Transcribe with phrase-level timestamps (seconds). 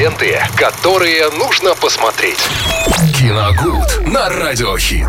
[0.00, 2.38] ленты, которые нужно посмотреть.
[3.18, 5.06] Киногуд на Радиохит.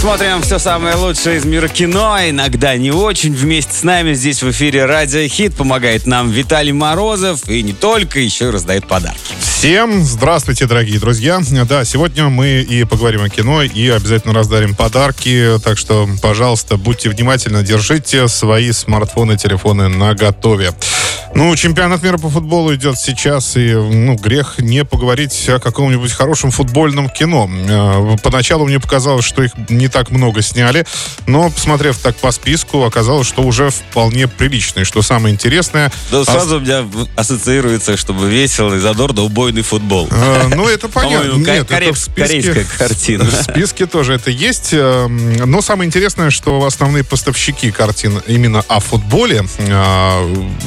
[0.00, 3.34] Смотрим все самое лучшее из мира кино, иногда не очень.
[3.34, 8.20] Вместе с нами здесь в эфире Радио Хит помогает нам Виталий Морозов и не только,
[8.20, 9.18] еще и раздает подарки.
[9.40, 11.40] Всем здравствуйте, дорогие друзья.
[11.68, 15.58] Да, сегодня мы и поговорим о кино, и обязательно раздарим подарки.
[15.64, 20.70] Так что, пожалуйста, будьте внимательны, держите свои смартфоны, телефоны на готове.
[21.34, 26.52] Ну, чемпионат мира по футболу идет сейчас, и ну, грех не поговорить о каком-нибудь хорошем
[26.52, 27.50] футбольном кино.
[27.50, 30.86] Э, поначалу мне показалось, что их не так много сняли,
[31.26, 34.84] но, посмотрев так по списку, оказалось, что уже вполне приличные.
[34.84, 35.90] Что самое интересное...
[36.12, 40.08] Да сразу у меня ассоциируется, чтобы весело и задорно убойный футбол.
[40.12, 41.32] Э, ну, это понятно.
[41.32, 43.24] Нет, это в списке, корейская картина.
[43.24, 44.68] В списке тоже это есть.
[44.72, 49.44] Э, но самое интересное, что основные поставщики картин именно о футболе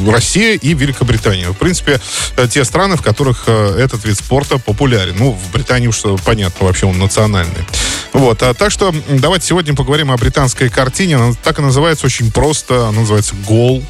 [0.06, 1.50] Россия и Великобритания.
[1.50, 2.00] В принципе,
[2.36, 5.16] э, те страны, в которых э, этот вид спорта популярен.
[5.18, 7.66] Ну, в Британии уж понятно, вообще он национальный.
[8.14, 8.42] Вот.
[8.44, 11.18] А, так что давайте сегодня поговорим о британской картине.
[11.18, 12.88] Она так и называется очень просто.
[12.88, 13.84] Она называется «Гол».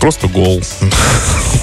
[0.00, 0.62] Просто гол.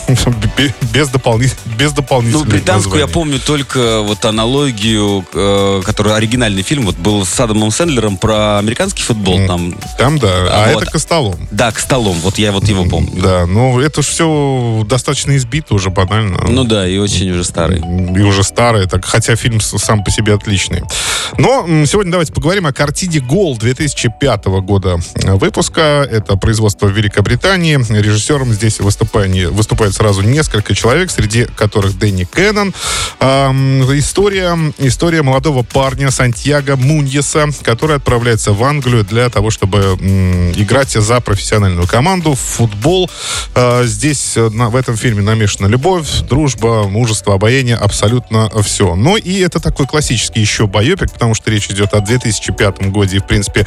[0.94, 1.50] без, дополни...
[1.78, 3.08] без дополнительных Ну, британскую названий.
[3.08, 8.60] я помню только вот аналогию, э, который оригинальный фильм вот был с Адамом Сэндлером про
[8.60, 9.46] американский футбол.
[9.48, 10.84] Там, там да, а, а вот.
[10.84, 11.48] это Костолом.
[11.52, 13.22] Да, Костолом, вот я вот его помню.
[13.22, 16.40] Да, но это же все достаточно избито уже банально.
[16.48, 17.80] Ну да, и очень уже старый.
[17.80, 20.84] И уже старый, так, хотя фильм сам по себе отличный.
[21.38, 26.08] Но сегодня давайте поговорим о картине «Гол» 2005 года выпуска.
[26.10, 27.80] Это производство Великобритании.
[28.12, 32.74] Режиссером здесь выступает, выступает сразу несколько человек, среди которых Дэнни Кеннон.
[33.22, 40.52] Эм, история, история молодого парня Сантьяго Муньеса, который отправляется в Англию для того, чтобы м,
[40.52, 43.10] играть за профессиональную команду в футбол.
[43.56, 48.96] Э, здесь на, в этом фильме намешана любовь, дружба, мужество, обаяние, абсолютно все.
[48.96, 53.20] Но и это такой классический еще боепик, потому что речь идет о 2005 годе, и,
[53.20, 53.66] в принципе,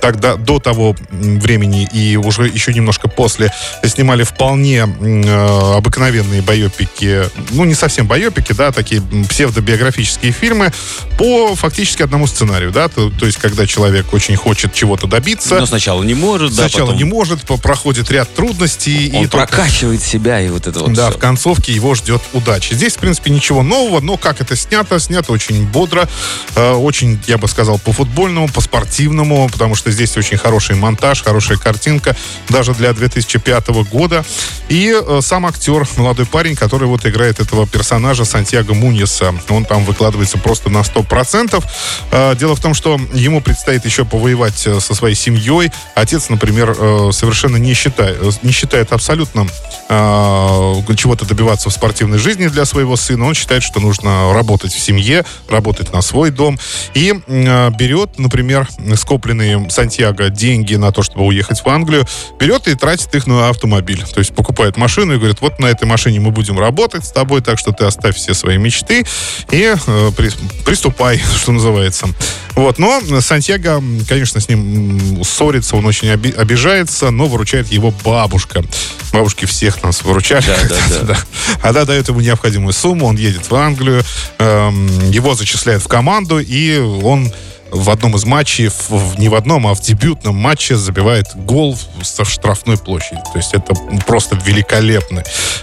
[0.00, 3.52] тогда, до того времени и уже еще немножко после
[3.84, 10.72] снимали вполне э, обыкновенные байопики, ну, не совсем байопики, да, такие псевдобиографические фильмы
[11.18, 15.58] по фактически одному сценарию, да, то, то есть, когда человек очень хочет чего-то добиться.
[15.58, 16.98] Но сначала не может, да, Сначала потом...
[16.98, 19.10] не может, проходит ряд трудностей.
[19.14, 20.12] Он и прокачивает только...
[20.12, 21.16] себя, и вот это вот Да, все.
[21.16, 22.74] в концовке его ждет удача.
[22.74, 26.08] Здесь, в принципе, ничего нового, но как это снято, снято очень бодро,
[26.54, 32.16] э, очень, я бы сказал, по-футбольному, по-спортивному, потому что здесь очень хороший монтаж, хорошая картинка,
[32.48, 33.55] даже для 2005
[33.90, 34.24] года.
[34.68, 39.84] И э, сам актер, молодой парень, который вот играет этого персонажа Сантьяго Муньеса, он там
[39.84, 41.64] выкладывается просто на 100%.
[42.10, 45.70] Э, дело в том, что ему предстоит еще повоевать э, со своей семьей.
[45.94, 46.74] Отец, например,
[47.12, 49.46] совершенно не считает, не считает абсолютно
[49.88, 53.26] чего-то добиваться в спортивной жизни для своего сына.
[53.26, 56.58] Он считает, что нужно работать в семье, работать на свой дом.
[56.94, 62.06] И э, берет, например, скопленные Сантьяго деньги на то, чтобы уехать в Англию,
[62.38, 64.02] берет и тратит их на автомобиль.
[64.02, 67.40] То есть покупает машину и говорит, вот на этой машине мы будем работать с тобой,
[67.40, 69.04] так что ты оставь все свои мечты
[69.50, 70.30] и э, при,
[70.64, 72.08] приступай, что называется.
[72.56, 78.64] Вот, но Сантьяго, конечно, с ним ссорится, он очень оби- обижается, но выручает его бабушка.
[79.12, 80.46] Бабушки всех нас выручали.
[80.46, 81.18] Да, да, да.
[81.60, 84.02] Она дает ему необходимую сумму, он едет в Англию,
[84.38, 87.30] эм, его зачисляют в команду, и он
[87.70, 92.24] в одном из матчей, в, не в одном, а в дебютном матче забивает гол со
[92.24, 93.20] штрафной площади.
[93.32, 93.74] То есть это
[94.06, 95.22] просто великолепно.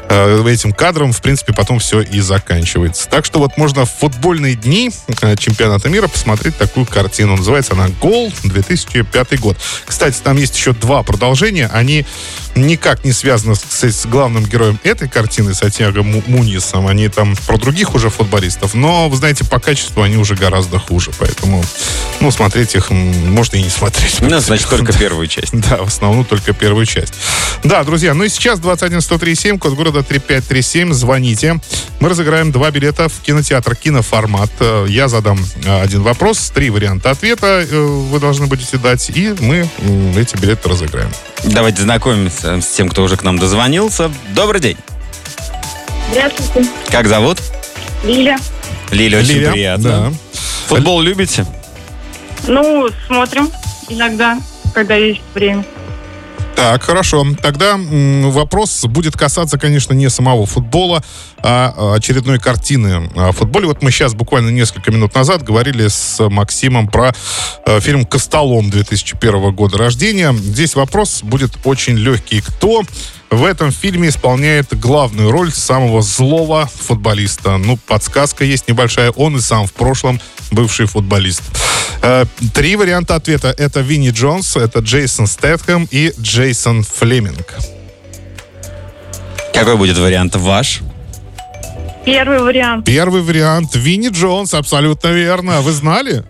[0.10, 3.08] Э, этим кадром, в принципе, потом все и заканчивается.
[3.10, 7.38] Так что вот можно в футбольные дни э, чемпионата мира посмотреть такую картину.
[7.38, 9.58] Называется она «Гол 2005 год».
[9.86, 11.70] Кстати, там есть еще два продолжения.
[11.74, 12.06] Они
[12.56, 16.88] никак не связаны с, с главным героем этой картины, Сатьяго Мунисом.
[16.88, 18.74] Они там про других уже футболистов.
[18.74, 21.12] Но, вы знаете, по качеству они уже гораздо хуже.
[21.20, 21.64] Поэтому
[22.20, 24.22] ну, смотреть их можно и не смотреть.
[24.22, 25.54] Ну, значит, только первую часть.
[25.64, 27.14] Да, в основном только первую часть.
[27.64, 31.60] Да, друзья, ну и сейчас 21137, код города 3537, звоните.
[32.00, 34.52] Мы разыграем два билета в кинотеатр «Киноформат».
[34.60, 39.34] Э, я задам э, один вопрос, три варианта ответа э, вы должны будете дать, и
[39.40, 39.70] мы
[40.18, 41.10] эти билеты разыграем.
[41.46, 44.12] Давайте знакомимся с тем, кто уже к нам дозвонился.
[44.34, 44.78] Добрый день.
[46.12, 46.70] Здравствуйте.
[46.90, 47.40] Как зовут?
[48.04, 48.38] Лиля.
[48.92, 49.90] Лиля, очень Лиля, приятно.
[49.90, 50.14] Да.
[50.68, 51.46] Футбол любите?
[52.48, 53.50] Ну, смотрим
[53.90, 54.38] иногда,
[54.74, 55.66] когда есть время.
[56.56, 57.26] Так, хорошо.
[57.42, 61.04] Тогда вопрос будет касаться, конечно, не самого футбола,
[61.42, 63.68] а очередной картины о футболе.
[63.68, 67.14] Вот мы сейчас буквально несколько минут назад говорили с Максимом про
[67.66, 70.34] э, фильм «Костолом» 2001 года рождения.
[70.34, 72.42] Здесь вопрос будет очень легкий.
[72.42, 72.84] Кто
[73.34, 77.58] в этом фильме исполняет главную роль самого злого футболиста.
[77.58, 79.12] Ну, подсказка есть небольшая.
[79.12, 80.22] Он и сам в прошлом
[80.52, 81.42] бывший футболист.
[82.02, 83.54] Э, три варианта ответа.
[83.58, 87.56] Это Винни Джонс, это Джейсон Стэтхэм и Джейсон Флеминг.
[89.54, 90.82] Какой будет вариант ваш?
[92.06, 92.86] Первый вариант.
[92.86, 95.62] Первый вариант Винни Джонс, абсолютно верно.
[95.62, 96.24] Вы знали?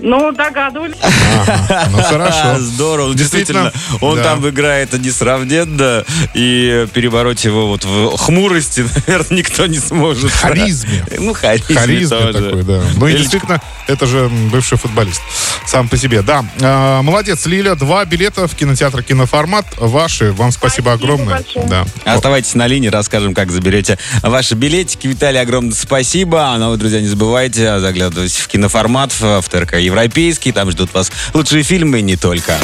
[0.00, 0.96] Ну, догадывались.
[1.34, 2.58] Ага, ну хорошо.
[2.60, 3.14] Здорово.
[3.14, 4.22] Действительно, он да.
[4.22, 10.30] там играет несравненно, и перебороть его вот в хмурости, наверное, никто не сможет.
[10.30, 11.04] Харизме.
[11.18, 12.32] Ну, харизме, Харизме тоже.
[12.32, 12.82] такой, да.
[12.96, 13.22] Ну и Элечка.
[13.22, 15.20] действительно, это же бывший футболист.
[15.66, 16.44] Сам по себе, да.
[16.62, 17.74] А, молодец, Лиля.
[17.74, 19.66] Два билета в кинотеатр «Киноформат».
[19.76, 20.32] Ваши.
[20.32, 21.36] Вам спасибо, Спасибо огромное.
[21.42, 21.66] большое.
[21.66, 21.84] Да.
[22.04, 25.06] Оставайтесь на линии, расскажем, как заберете ваши билетики.
[25.06, 26.54] Виталий, огромное спасибо.
[26.58, 30.52] Ну, вы, друзья, не забывайте заглядывать в киноформат, в в ТРК «Европейский».
[30.52, 32.58] Там ждут вас лучшие фильмы не только.